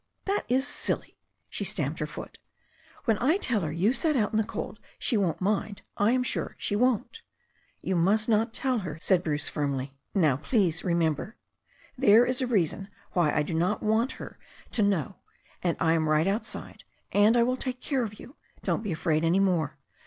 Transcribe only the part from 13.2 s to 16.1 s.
I do not want her to know. And I am